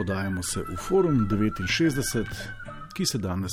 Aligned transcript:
podajamo 0.00 0.42
se 0.42 0.60
v 0.60 0.76
forum 0.76 1.28
69, 1.68 2.26
ki 2.94 3.06
se 3.06 3.18
danes 3.18 3.52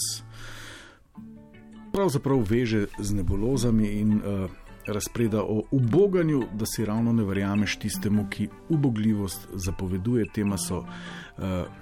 pravzaprav 1.92 2.40
veže 2.50 2.86
z 3.00 3.14
nebulozami 3.14 3.88
in 4.00 4.14
uh, 4.16 4.50
razpreda 4.88 5.42
o 5.44 5.64
uboganju, 5.72 6.44
da 6.54 6.66
si 6.66 6.86
ravno 6.86 7.12
ne 7.14 7.24
verjameš 7.24 7.76
tistemu, 7.76 8.28
ki 8.30 8.48
ubogljivost 8.70 9.48
zapoveduje. 9.54 10.26
Tema 10.34 10.58
so 10.58 10.78
uh, 10.78 10.88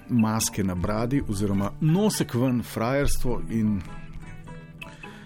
maske 0.08 0.64
na 0.64 0.74
bradi 0.74 1.22
oziroma 1.28 1.70
nosek 1.80 2.34
ven, 2.34 2.62
frajerstvo 2.62 3.42
in 3.50 3.78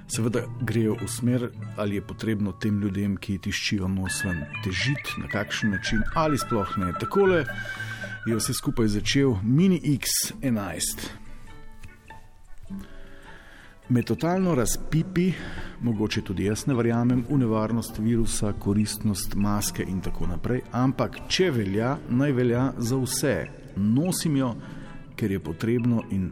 seveda 0.09 0.45
grejo 0.61 0.99
v 1.01 1.09
smer, 1.09 1.49
ali 1.77 1.97
je 1.97 2.07
potrebno 2.07 2.53
tem 2.53 2.81
ljudem, 2.81 3.17
ki 3.17 3.39
tiščijo 3.39 3.89
nos 3.89 4.21
ven, 4.25 4.45
težiti 4.65 5.17
na 5.23 5.33
kakšen 5.33 5.71
način 5.71 6.05
ali 6.15 6.39
sploh 6.39 6.77
ne. 6.77 6.93
Takole 7.01 7.47
je 8.27 8.37
vse 8.37 8.55
skupaj 8.55 8.89
začel 8.89 9.35
Mini 9.43 9.81
X11. 9.81 11.09
Me 13.89 14.03
totalno 14.03 14.55
razpipi, 14.55 15.33
mogoče 15.81 16.23
tudi 16.23 16.45
jaz 16.45 16.67
ne 16.67 16.75
verjamem 16.75 17.25
v 17.31 17.39
nevarnost 17.39 17.99
virusa, 17.99 18.53
koristnost 18.53 19.35
maske 19.35 19.83
in 19.83 20.01
tako 20.01 20.29
naprej, 20.31 20.61
ampak 20.73 21.17
če 21.29 21.51
velja, 21.51 21.97
naj 22.09 22.33
velja 22.33 22.69
za 22.79 23.01
vse. 23.01 23.35
Nosim 23.77 24.37
jo, 24.37 24.53
ker 25.17 25.33
je 25.33 25.41
potrebno 25.41 26.05
in 26.11 26.31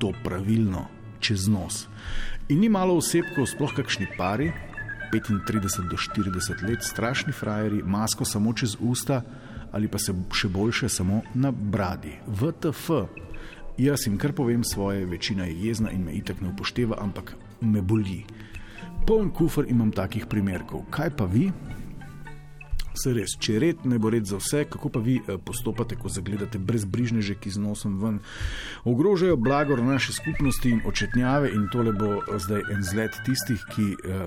to 0.00 0.10
pravilno, 0.24 0.88
čez 1.20 1.46
nos. 1.48 1.86
In 2.48 2.58
ni 2.64 2.68
malo 2.68 2.96
osebkov, 2.98 3.46
sploh 3.46 3.76
kakšni 3.76 4.08
pari, 4.16 4.50
35 5.12 5.90
do 5.92 5.96
40 5.96 6.66
let, 6.66 6.82
strašni 6.82 7.32
frajeri, 7.32 7.82
masko 7.84 8.24
samo 8.24 8.52
čez 8.56 8.76
usta 8.80 9.22
ali 9.72 9.88
pa 9.88 9.98
se 9.98 10.14
še 10.32 10.48
boljše 10.48 10.88
samo 10.88 11.22
na 11.34 11.50
bradi. 11.50 12.12
VTF. 12.26 12.90
Jaz 13.78 14.06
jim 14.06 14.18
kar 14.20 14.32
povem 14.36 14.64
svoje, 14.64 15.06
večina 15.06 15.44
je 15.48 15.56
jezna 15.66 15.90
in 15.90 16.04
me 16.04 16.12
itak 16.12 16.40
ne 16.40 16.52
upošteva, 16.52 16.98
ampak 17.00 17.34
me 17.60 17.82
boli. 17.82 18.22
Poln 19.06 19.30
kufr 19.30 19.64
imam 19.68 19.90
takih 19.90 20.26
primerkov. 20.26 20.84
Kaj 20.90 21.16
pa 21.16 21.24
vi? 21.24 21.48
Se 22.92 23.14
res, 23.16 23.32
če 23.40 23.56
red 23.58 23.86
ne 23.88 23.96
bo 23.98 24.10
red 24.12 24.28
za 24.28 24.36
vse, 24.36 24.66
kako 24.68 24.90
pa 24.92 25.00
vi 25.00 25.16
eh, 25.16 25.38
postopate, 25.40 25.96
ko 25.96 26.12
zagledate 26.12 26.60
brezbrižneže, 26.60 27.38
ki 27.40 27.54
z 27.54 27.62
nosom 27.62 27.96
ven 28.02 28.20
ogrožajo 28.84 29.38
blagor 29.40 29.80
naše 29.80 30.12
skupnosti 30.12 30.68
in 30.68 30.82
očetnjave, 30.86 31.48
in 31.56 31.70
tole 31.72 31.96
bo 31.96 32.18
eh, 32.20 32.36
zdaj 32.36 32.68
en 32.74 32.84
zlet 32.84 33.16
tistih, 33.24 33.64
ki 33.72 33.86
eh, 33.96 34.26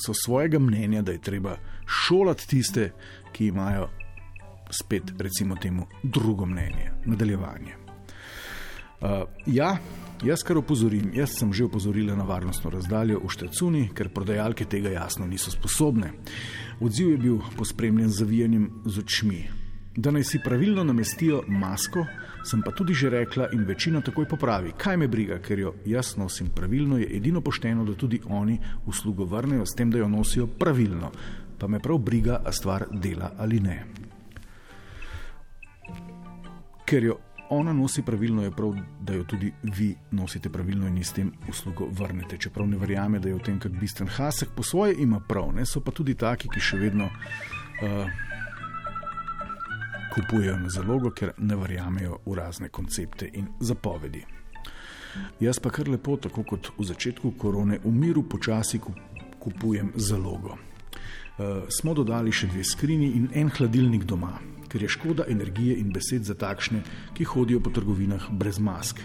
so 0.00 0.16
svojega 0.16 0.58
mnenja, 0.58 1.04
da 1.04 1.12
je 1.12 1.20
treba 1.20 1.58
šolati 1.84 2.48
tiste, 2.48 2.92
ki 3.36 3.52
imajo 3.52 3.90
spet, 4.72 5.12
recimo, 5.18 5.56
temu 5.56 5.86
drugo 6.02 6.46
mnenje, 6.46 6.90
nadaljevanje. 7.04 7.76
Uh, 9.02 9.08
ja, 9.46 9.76
jaz 10.22 10.42
kar 10.46 10.58
opozorim, 10.58 11.10
jaz 11.14 11.34
sem 11.34 11.52
že 11.52 11.64
opozorila 11.64 12.14
na 12.14 12.22
varnostno 12.24 12.70
razdaljo 12.70 13.18
v 13.18 13.30
Štecuni, 13.34 13.88
ker 13.94 14.12
prodajalke 14.14 14.64
tega 14.64 14.92
jasno 14.94 15.26
niso 15.26 15.50
sposobne. 15.50 16.12
Odziv 16.80 17.10
je 17.10 17.18
bil 17.18 17.40
pospremljen 17.58 18.10
z 18.10 18.18
zavijanjem 18.22 18.70
z 18.86 18.98
očmi. 18.98 19.40
Da 19.96 20.10
naj 20.10 20.24
si 20.24 20.40
pravilno 20.44 20.84
namestijo 20.84 21.42
masko, 21.48 22.06
sem 22.46 22.62
pa 22.62 22.70
tudi 22.70 22.94
že 22.94 23.10
rekla 23.10 23.50
in 23.52 23.66
večina 23.66 24.00
takoj 24.00 24.28
popravi. 24.28 24.72
Kaj 24.78 24.96
me 24.96 25.08
briga, 25.08 25.38
ker 25.42 25.58
jo 25.58 25.74
jaz 25.84 26.16
nosim 26.16 26.48
pravilno, 26.54 26.98
je 26.98 27.10
edino 27.16 27.40
pošteno, 27.40 27.84
da 27.84 27.98
tudi 27.98 28.22
oni 28.28 28.58
uslugo 28.86 29.24
vrnejo 29.24 29.66
s 29.66 29.74
tem, 29.74 29.90
da 29.90 29.98
jo 29.98 30.08
nosijo 30.08 30.46
pravilno. 30.46 31.10
Pa 31.58 31.66
me 31.66 31.82
prav 31.82 31.98
briga, 31.98 32.40
a 32.44 32.52
stvar 32.52 32.86
dela 32.90 33.34
ali 33.38 33.60
ne 33.60 34.01
ker 36.92 37.04
jo 37.04 37.14
ona 37.50 37.72
nosi 37.72 38.02
pravilno, 38.02 38.42
je 38.42 38.50
prav, 38.50 38.74
da 39.00 39.14
jo 39.14 39.24
tudi 39.24 39.52
vi 39.62 39.94
nosite 40.10 40.50
pravilno 40.50 40.88
in 40.88 41.04
s 41.04 41.12
tem 41.12 41.32
uslugo 41.48 41.86
vrnete. 41.90 42.36
Čeprav 42.38 42.66
ne 42.68 42.76
verjame, 42.76 43.18
da 43.18 43.28
je 43.28 43.34
v 43.34 43.40
tem 43.44 43.60
kak 43.60 43.72
bistven 43.80 44.08
hasek, 44.08 44.48
po 44.56 44.62
svoje 44.62 44.94
ima 44.98 45.20
prav, 45.28 45.54
ne? 45.54 45.64
so 45.66 45.80
pa 45.80 45.90
tudi 45.90 46.14
taki, 46.14 46.48
ki 46.52 46.60
še 46.60 46.76
vedno 46.76 47.06
uh, 47.08 48.10
kupujejo 50.14 50.58
na 50.58 50.68
zalogo, 50.68 51.14
ker 51.16 51.32
ne 51.38 51.56
verjamejo 51.56 52.18
v 52.26 52.36
razne 52.36 52.68
koncepte 52.68 53.30
in 53.32 53.48
zapovedi. 53.60 54.24
Jaz 55.40 55.60
pa 55.60 55.72
kar 55.72 55.88
lepo, 55.88 56.16
tako 56.16 56.44
kot 56.44 56.74
v 56.76 56.88
začetku 56.92 57.32
korone, 57.40 57.80
v 57.84 57.92
miru 57.92 58.26
počasi 58.28 58.80
kupujem 59.40 59.94
zalogo. 59.96 60.58
Uh, 61.38 61.64
smo 61.72 61.94
dodali 61.94 62.32
še 62.32 62.50
dve 62.52 62.64
skrini 62.64 63.14
in 63.16 63.30
en 63.34 63.48
hladilnik 63.50 64.04
doma 64.04 64.38
ker 64.72 64.82
je 64.82 64.88
škoda 64.88 65.24
energije 65.28 65.76
in 65.76 65.92
besed 65.92 66.24
za 66.24 66.34
takšne, 66.34 66.80
ki 67.14 67.28
hodijo 67.28 67.60
po 67.60 67.70
trgovinah 67.70 68.30
brez 68.32 68.58
mask. 68.58 69.02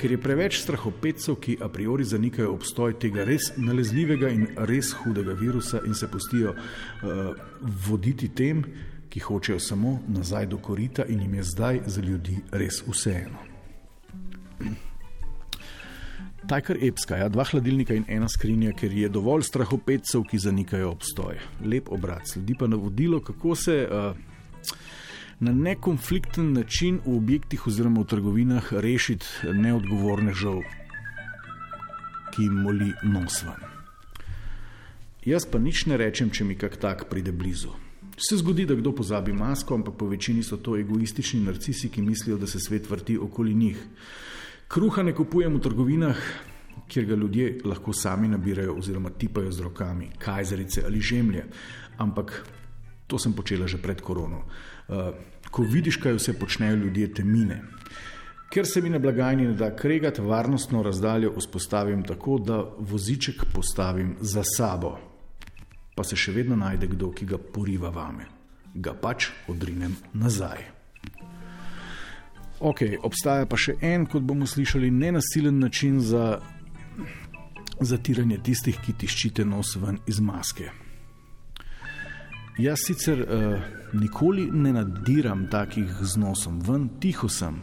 Ker 0.00 0.14
je 0.14 0.20
preveč 0.20 0.62
strahopetcev, 0.62 1.36
ki 1.36 1.58
a 1.60 1.68
priori 1.68 2.06
zanikajo 2.08 2.54
obstoj 2.54 2.96
tega 3.02 3.26
res 3.28 3.52
nalezljivega 3.60 4.32
in 4.32 4.48
res 4.72 4.94
hudega 5.02 5.36
virusa 5.36 5.84
in 5.86 5.94
se 5.94 6.08
pustijo 6.08 6.56
uh, 6.56 7.36
voditi 7.86 8.32
tem, 8.32 8.64
ki 9.12 9.20
hočejo 9.20 9.60
samo 9.60 9.98
nazaj 10.08 10.48
do 10.48 10.56
korita 10.56 11.04
in 11.04 11.20
jim 11.20 11.34
je 11.34 11.48
zdaj 11.52 11.82
za 11.86 12.00
ljudi 12.00 12.40
res 12.50 12.80
vseeno. 12.88 13.51
Ta 16.46 16.56
je 16.58 16.62
kar 16.62 16.78
epska, 16.82 17.16
ja? 17.16 17.28
dva 17.28 17.44
hladilnika 17.44 17.94
in 17.94 18.04
ena 18.08 18.28
skrinja, 18.28 18.72
ker 18.74 18.92
je 18.92 19.08
dovolj 19.08 19.46
strahopetcev, 19.46 20.24
ki 20.26 20.40
zanikajo 20.42 20.90
obstoj. 20.90 21.38
Lep 21.64 21.90
obrat, 21.94 22.26
sledi 22.26 22.56
pa 22.58 22.66
navodilo, 22.66 23.20
kako 23.22 23.54
se 23.56 23.76
uh, 23.86 24.16
na 25.40 25.52
nekonflikten 25.52 26.52
način 26.52 27.00
v 27.06 27.16
objektih 27.16 27.66
oziroma 27.66 28.00
v 28.00 28.10
trgovinah 28.10 28.72
rešiti 28.72 29.26
neodgovorne 29.54 30.34
žal, 30.34 30.60
ki 32.34 32.48
jim 32.48 32.60
moli 32.62 32.90
nos 33.02 33.42
ven. 33.46 33.70
Jaz 35.26 35.46
pa 35.46 35.58
nič 35.62 35.86
ne 35.86 35.96
rečem, 35.96 36.30
če 36.34 36.44
mi 36.44 36.58
kak 36.58 36.76
tak 36.82 37.06
pride 37.10 37.32
blizu. 37.32 37.70
Se 38.18 38.36
zgodi, 38.36 38.66
da 38.66 38.74
kdo 38.74 38.90
pozabi 38.94 39.32
masko, 39.32 39.74
ampak 39.74 39.94
po 39.98 40.06
večini 40.10 40.42
so 40.42 40.56
to 40.58 40.74
egoistični 40.78 41.40
narcisi, 41.46 41.88
ki 41.88 42.02
mislijo, 42.02 42.38
da 42.38 42.46
se 42.46 42.60
svet 42.60 42.90
vrti 42.90 43.18
okoli 43.18 43.54
njih. 43.54 43.78
Kruha 44.72 45.02
ne 45.04 45.12
kupujem 45.12 45.58
v 45.58 45.60
trgovinah, 45.60 46.24
kjer 46.88 47.04
ga 47.06 47.16
ljudje 47.20 47.60
lahko 47.68 47.92
sami 47.92 48.28
nabirajo 48.32 48.78
oziroma 48.80 49.10
tipajo 49.12 49.52
z 49.52 49.68
rokami, 49.68 50.08
kajzerice 50.18 50.84
ali 50.88 51.00
žemlje, 51.00 51.44
ampak 52.00 52.40
To 53.12 53.20
sem 53.20 53.36
počela 53.36 53.68
že 53.68 53.76
pred 53.76 54.00
korono. 54.00 54.48
Uh, 54.88 55.12
ko 55.52 55.68
vidiš, 55.68 56.00
kaj 56.00 56.16
vse 56.16 56.32
počnejo 56.40 56.80
ljudje, 56.80 57.20
te 57.20 57.24
mine. 57.24 57.60
Ker 58.48 58.64
se 58.64 58.80
mi 58.80 58.88
na 58.88 58.96
blagajni 58.98 59.52
ne 59.52 59.52
da 59.52 59.68
kregati, 59.76 60.24
varnostno 60.24 60.80
razdaljo 60.82 61.34
vzpostavim 61.36 62.04
tako, 62.08 62.38
da 62.40 62.64
voziček 62.78 63.44
postavim 63.52 64.16
za 64.20 64.40
sabo. 64.56 64.96
Pa 65.92 66.04
se 66.04 66.16
še 66.16 66.32
vedno 66.32 66.56
najde 66.56 66.88
kdo, 66.96 67.12
ki 67.12 67.28
ga 67.28 67.36
poriva 67.36 67.92
vame. 67.92 68.24
Ga 68.74 68.96
pač 68.96 69.28
odrinem 69.48 69.92
nazaj. 70.16 70.81
Ok, 72.62 72.84
obstaja 73.02 73.46
pa 73.50 73.58
še 73.58 73.74
en, 73.82 74.04
kot 74.06 74.22
bomo 74.22 74.46
slišali, 74.46 74.90
nenasilen 74.94 75.56
način 75.58 75.96
za 75.98 76.36
zatiranje 77.82 78.38
tistih, 78.46 78.76
ki 78.78 78.94
tiščite 79.02 79.42
nos 79.44 79.74
ven 79.82 79.98
iz 80.06 80.20
maske. 80.22 80.68
Jaz 82.62 82.84
sicer 82.86 83.24
uh, 83.24 83.64
nikoli 83.98 84.46
ne 84.52 84.76
nadiram 84.76 85.48
takih 85.50 85.90
z 86.06 86.22
nosom 86.22 86.60
ven, 86.62 86.86
tiho 87.02 87.26
sem. 87.26 87.58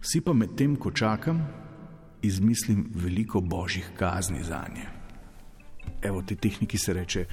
Si 0.00 0.22
pa 0.24 0.32
med 0.32 0.56
tem, 0.56 0.78
ko 0.80 0.94
čakam, 0.96 1.42
izmislim 2.24 2.86
veliko 2.96 3.44
božjih 3.44 3.92
kazni 3.98 4.40
za 4.46 4.62
nje. 4.72 4.88
Evo, 6.02 6.22
te 6.22 6.34
tehniki 6.34 6.78
se 6.78 6.96
reče. 6.96 7.26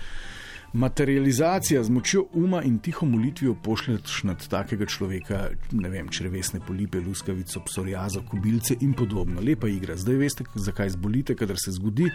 Materializacija 0.73 1.83
z 1.83 1.89
močjo 1.89 2.25
uma 2.33 2.61
in 2.63 2.79
tiho 2.79 3.05
molitvijo 3.05 3.55
pošlješ 3.63 4.23
nad 4.23 4.47
takega 4.47 4.85
človeka, 4.85 5.49
ne 5.71 5.89
vem, 5.89 6.09
črvesne 6.09 6.59
polipe, 6.67 6.99
luskavico, 6.99 7.63
psoriazo, 7.65 8.21
kubilce 8.29 8.75
in 8.81 8.93
podobno. 8.93 9.41
Lepa 9.41 9.67
igra, 9.67 9.97
zdaj 9.97 10.15
veste, 10.15 10.43
zakaj 10.55 10.89
zbolite, 10.89 11.35
kadar 11.35 11.57
se 11.57 11.71
zgodi. 11.71 12.11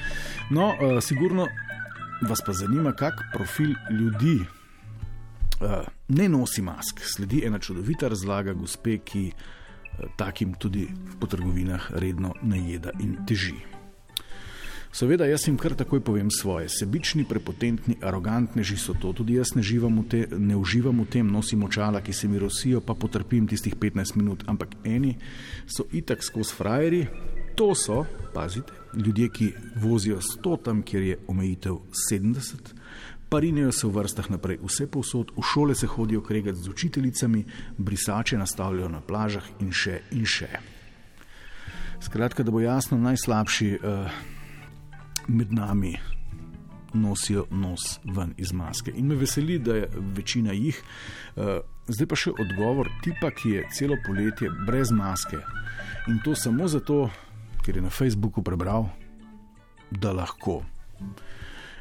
No, 0.51 0.69
uh, 0.69 1.03
sigurno 1.03 1.49
vas 2.29 2.39
pa 2.47 2.53
zanima, 2.53 2.93
kak 2.93 3.15
profil 3.33 3.75
ljudi 3.91 4.39
uh, 4.41 5.83
ne 6.09 6.29
nosi 6.29 6.63
mask. 6.63 7.01
Sledi 7.03 7.43
ena 7.47 7.59
čudovita 7.59 8.09
razlaga 8.09 8.53
gospe, 8.53 8.99
ki 8.99 9.27
uh, 9.35 10.09
takim 10.17 10.55
tudi 10.55 10.89
po 11.21 11.27
trgovinah 11.27 11.91
redno 11.91 12.35
najeda 12.43 12.95
in 13.01 13.17
teži. 13.27 13.59
Seveda, 14.95 15.27
jaz 15.27 15.49
jim 15.49 15.57
kar 15.59 15.73
takoj 15.75 15.99
povem 16.07 16.29
svoje. 16.31 16.69
Sebični, 16.71 17.25
prepotentni, 17.27 17.97
arogantneži 17.99 18.77
so 18.79 18.93
to, 18.95 19.11
tudi 19.11 19.35
jaz 19.35 19.57
ne, 19.57 19.63
te, 20.07 20.21
ne 20.39 20.55
uživam 20.55 21.01
v 21.03 21.07
tem, 21.11 21.27
nosim 21.27 21.65
očala, 21.67 21.99
ki 22.01 22.13
se 22.13 22.29
mi 22.29 22.39
rosijo, 22.39 22.79
pa 22.81 22.95
potrpim 22.95 23.49
tistih 23.51 23.75
15 23.75 24.15
minut. 24.15 24.45
Ampak 24.47 24.77
eni 24.85 25.17
so 25.67 25.83
itak 25.91 26.23
skozi 26.23 26.55
frajeri, 26.55 27.01
to 27.59 27.75
so, 27.75 28.05
pazite, 28.35 28.71
ljudje, 28.95 29.29
ki 29.29 29.49
vozijo 29.83 30.21
100 30.23 30.63
tam, 30.63 30.83
kjer 30.87 31.03
je 31.03 31.19
omejitev 31.27 31.81
70, 32.11 32.71
Parinejo 33.29 33.73
se 33.73 33.89
v 33.89 33.91
vrstah 33.97 34.29
naprej 34.31 34.61
vse 34.63 34.87
povsod, 34.87 35.33
v 35.35 35.43
šole 35.43 35.75
se 35.75 35.89
hodijo 35.91 36.21
kregati 36.23 36.61
z 36.61 36.69
učiteljicami, 36.71 37.45
brisače 37.79 38.39
nastavljajo 38.39 38.89
na 38.89 39.01
plažah 39.01 39.49
in 39.59 39.73
še 39.75 40.05
in 40.15 40.23
še. 40.23 40.53
Skratka, 42.05 42.47
da 42.47 42.55
bo 42.55 42.63
jasno, 42.63 42.99
najslabši 43.01 43.73
uh, 43.75 44.23
med 45.29 45.53
nami 45.53 45.97
nosijo 46.95 47.45
nos 47.51 48.01
ven 48.05 48.35
iz 48.37 48.53
maske. 48.53 48.93
In 48.95 49.07
me 49.07 49.15
veseli, 49.15 49.59
da 49.59 49.77
je 49.77 49.89
večina 50.17 50.53
jih. 50.53 50.83
Uh, 51.37 51.43
zdaj 51.87 52.09
pa 52.09 52.17
še 52.17 52.33
odgovor 52.39 52.89
tipa, 53.03 53.31
ki 53.35 53.57
je 53.57 53.65
celo 53.75 53.99
poletje 54.07 54.51
brez 54.67 54.93
maske. 54.95 55.41
In 56.09 56.21
to 56.25 56.35
samo 56.35 56.69
zato, 56.69 57.09
ker 57.65 57.77
je 57.77 57.83
na 57.83 57.91
Facebooku 57.91 58.43
prebral, 58.43 58.89
da 59.91 60.13
lahko. 60.13 60.63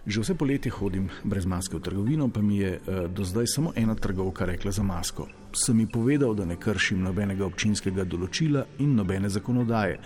Že 0.06 0.20
vse 0.20 0.34
poletje 0.36 0.72
hodim 0.74 1.08
brez 1.24 1.46
maske 1.48 1.78
v 1.78 1.84
trgovino, 1.84 2.28
pa 2.28 2.42
mi 2.42 2.58
je 2.60 2.76
uh, 2.80 3.06
do 3.08 3.24
zdaj 3.24 3.48
samo 3.48 3.74
ena 3.76 3.96
trgovka 3.96 4.46
rekla 4.46 4.72
za 4.72 4.84
masko. 4.84 5.30
Sem 5.54 5.80
ji 5.80 5.88
povedal, 5.88 6.34
da 6.36 6.46
ne 6.50 6.58
kršim 6.60 7.04
nobenega 7.06 7.46
občinskega 7.46 8.04
določila 8.04 8.66
in 8.82 8.96
nobene 8.98 9.30
zakonodaje. 9.30 10.00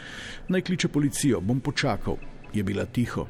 Naj 0.51 0.65
kliče 0.67 0.91
policijo, 0.91 1.39
bom 1.41 1.63
počakal, 1.63 2.19
je 2.53 2.63
bila 2.63 2.85
tiho. 2.85 3.27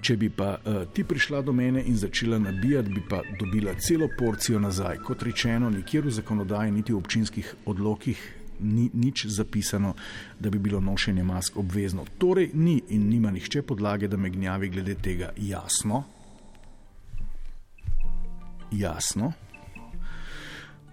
Če 0.00 0.14
bi 0.16 0.28
pa 0.30 0.52
uh, 0.62 0.84
ti 0.94 1.02
prišla 1.04 1.42
do 1.42 1.52
mene 1.52 1.82
in 1.82 1.96
začela 1.98 2.38
nabijati, 2.38 2.92
bi 2.94 3.02
pa 3.08 3.22
dobila 3.40 3.74
celo 3.82 4.06
porcijo 4.18 4.60
nazaj. 4.62 5.00
Kot 5.06 5.22
rečeno, 5.26 5.70
nikjer 5.70 6.06
v 6.06 6.14
zakonodaji, 6.20 6.70
niti 6.72 6.94
v 6.94 7.00
občinskih 7.00 7.54
odlokih 7.66 8.20
ni 8.60 8.90
nič 8.94 9.26
zapisano, 9.26 9.94
da 10.38 10.50
bi 10.50 10.58
bilo 10.58 10.80
nošenje 10.80 11.24
mask 11.24 11.56
obvezno. 11.56 12.04
Torej, 12.18 12.50
ni 12.54 12.82
in 12.88 13.08
nima 13.08 13.30
nihče 13.30 13.62
podlage, 13.62 14.08
da 14.08 14.16
me 14.16 14.30
gnjavi 14.30 14.68
glede 14.68 14.94
tega. 14.94 15.32
Jasno. 15.36 16.04
Jasno. 18.70 19.32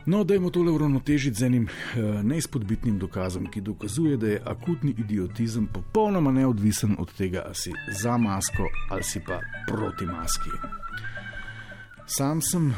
No, 0.06 0.24
dajmo 0.24 0.50
tole 0.50 0.72
uravnotežiti 0.72 1.40
z 1.40 1.46
enim 1.46 1.68
eh, 1.68 2.24
neizpodbitnim 2.24 3.00
dokazom, 3.00 3.48
ki 3.52 3.62
dokazuje, 3.62 4.18
da 4.18 4.28
je 4.28 4.42
akutni 4.46 4.94
idiotizem 4.98 5.68
popolnoma 5.68 6.32
neodvisen 6.32 6.96
od 7.00 7.14
tega, 7.18 7.42
ali 7.46 7.56
si 7.56 7.72
za 8.02 8.18
masko 8.18 8.68
ali 8.90 9.04
si 9.04 9.20
pa 9.28 9.40
proti 9.68 10.06
maski. 10.06 10.50
Sam 12.06 12.42
sem 12.42 12.74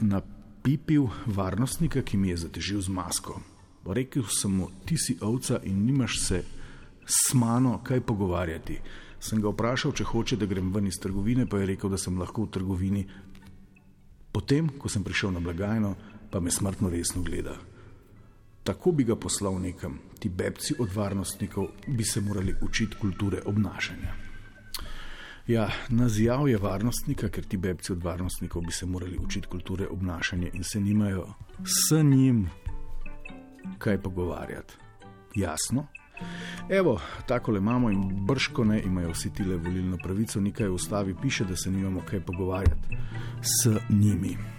napipil 0.00 1.08
varnostnika, 1.26 2.02
ki 2.02 2.16
mi 2.16 2.28
je 2.28 2.36
zatežil 2.36 2.80
z 2.80 2.92
masko. 2.92 3.40
Rekl 3.88 4.28
sem 4.28 4.52
mu, 4.52 4.68
ti 4.84 4.98
si 4.98 5.16
ovca 5.20 5.60
in 5.64 5.86
nimaš 5.86 6.20
se 6.20 6.42
s 7.06 7.34
mano 7.34 7.80
kaj 7.84 8.00
pogovarjati. 8.00 8.76
Sem 9.20 9.40
ga 9.40 9.48
vprašal, 9.48 9.96
če 9.96 10.04
hoče, 10.04 10.36
da 10.36 10.46
grem 10.46 10.68
ven 10.74 10.86
iz 10.86 11.00
trgovine, 11.00 11.48
pa 11.48 11.58
je 11.58 11.72
rekel, 11.72 11.88
da 11.90 11.96
sem 11.96 12.18
lahko 12.18 12.44
v 12.44 12.52
trgovini. 12.52 13.06
Potem, 14.32 14.68
ko 14.68 14.92
sem 14.92 15.02
prišel 15.02 15.32
na 15.32 15.40
blagajno, 15.40 15.94
pa 16.30 16.40
me 16.40 16.50
smrtno 16.50 16.90
resno 16.90 17.22
gleda. 17.22 17.56
Tako 18.64 18.92
bi 18.92 19.04
ga 19.04 19.16
poslal 19.16 19.60
nekam, 19.60 19.98
ti 20.18 20.28
bebci 20.28 20.74
od 20.78 20.94
varnostnikov 20.94 21.66
bi 21.86 22.04
se 22.04 22.20
morali 22.20 22.54
učiti 22.62 22.96
kulture 23.00 23.42
obnašanja. 23.46 24.14
Ja, 25.46 25.70
nazjav 25.88 26.48
je 26.48 26.58
varnostnika, 26.58 27.28
ker 27.28 27.44
ti 27.44 27.56
bebci 27.56 27.92
od 27.92 28.02
varnostnikov 28.02 28.62
bi 28.62 28.72
se 28.72 28.86
morali 28.86 29.18
učiti 29.18 29.46
kulture 29.46 29.86
obnašanja 29.86 30.50
in 30.52 30.64
se 30.64 30.80
nimajo 30.80 31.26
s 31.64 31.90
njim 32.02 32.50
kaj 33.78 34.02
pogovarjati. 34.02 34.74
Jasno. 35.34 35.86
Evo, 36.68 37.00
tako 37.26 37.52
le 37.52 37.58
imamo 37.58 37.90
in 37.90 38.26
brško 38.26 38.64
ne 38.64 38.82
imajo 38.82 39.10
vsi 39.10 39.32
tile 39.34 39.56
volilno 39.56 39.96
pravico, 40.02 40.40
nekaj 40.40 40.68
v 40.68 40.74
ustavi 40.74 41.14
piše, 41.22 41.44
da 41.44 41.56
se 41.56 41.70
nimamo 41.70 42.00
kaj 42.10 42.20
pogovarjati 42.20 42.96
s 43.42 43.68
njimi. 43.88 44.57